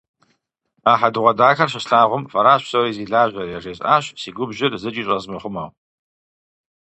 А 0.91 0.93
хьэдэгъуэдахэр 0.99 1.69
щыслъагъум, 1.73 2.23
«Фэращ 2.31 2.61
псори 2.65 2.91
зи 2.95 3.05
лажьэр!» 3.11 3.47
яжесӏащ, 3.57 4.05
си 4.21 4.29
губжьыр 4.35 4.73
зыкӏи 4.81 5.03
щӏэзмыхъумэу. 5.05 5.69